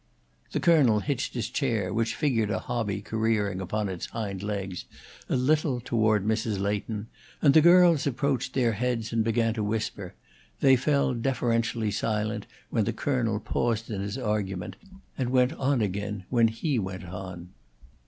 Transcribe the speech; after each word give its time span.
The 0.51 0.59
Colonel 0.59 1.01
hitched 1.01 1.35
his 1.35 1.47
chair, 1.47 1.93
which 1.93 2.15
figured 2.15 2.49
a 2.49 2.57
hobby 2.57 3.01
careering 3.03 3.61
upon 3.61 3.87
its 3.87 4.07
hind 4.07 4.41
legs, 4.41 4.85
a 5.29 5.35
little 5.35 5.79
toward 5.79 6.25
Mrs. 6.25 6.59
Leighton 6.59 7.05
and 7.39 7.53
the 7.53 7.61
girls 7.61 8.07
approached 8.07 8.55
their 8.55 8.71
heads 8.71 9.13
and 9.13 9.23
began 9.23 9.53
to 9.53 9.63
whisper; 9.63 10.15
they 10.59 10.75
fell 10.75 11.13
deferentially 11.13 11.91
silent 11.91 12.47
when 12.71 12.85
the 12.85 12.93
Colonel 12.93 13.39
paused 13.39 13.91
in 13.91 14.01
his 14.01 14.17
argument, 14.17 14.75
and 15.19 15.29
went 15.29 15.53
on 15.53 15.81
again 15.81 16.23
when 16.31 16.47
he 16.47 16.79
went 16.79 17.03
on. 17.05 17.49